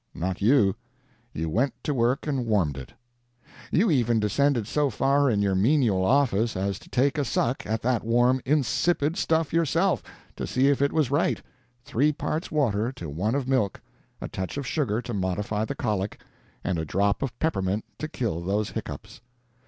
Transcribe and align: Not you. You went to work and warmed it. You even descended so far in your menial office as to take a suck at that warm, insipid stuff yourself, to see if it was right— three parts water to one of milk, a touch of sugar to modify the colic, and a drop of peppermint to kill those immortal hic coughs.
Not 0.15 0.41
you. 0.41 0.73
You 1.31 1.47
went 1.47 1.75
to 1.83 1.93
work 1.93 2.25
and 2.25 2.47
warmed 2.47 2.75
it. 2.75 2.93
You 3.71 3.91
even 3.91 4.19
descended 4.19 4.65
so 4.65 4.89
far 4.89 5.29
in 5.29 5.43
your 5.43 5.53
menial 5.53 6.03
office 6.03 6.57
as 6.57 6.79
to 6.79 6.89
take 6.89 7.19
a 7.19 7.23
suck 7.23 7.67
at 7.67 7.83
that 7.83 8.03
warm, 8.03 8.41
insipid 8.43 9.15
stuff 9.15 9.53
yourself, 9.53 10.01
to 10.37 10.47
see 10.47 10.69
if 10.69 10.81
it 10.81 10.91
was 10.91 11.11
right— 11.11 11.39
three 11.85 12.11
parts 12.11 12.51
water 12.51 12.91
to 12.93 13.09
one 13.11 13.35
of 13.35 13.47
milk, 13.47 13.79
a 14.19 14.27
touch 14.27 14.57
of 14.57 14.65
sugar 14.65 15.03
to 15.03 15.13
modify 15.13 15.65
the 15.65 15.75
colic, 15.75 16.19
and 16.63 16.79
a 16.79 16.83
drop 16.83 17.21
of 17.21 17.37
peppermint 17.37 17.85
to 17.99 18.07
kill 18.07 18.41
those 18.41 18.71
immortal 18.71 18.73
hic 18.73 18.83
coughs. 18.85 19.21